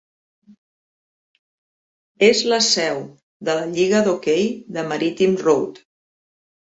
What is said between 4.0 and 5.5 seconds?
d'hoquei de Maritime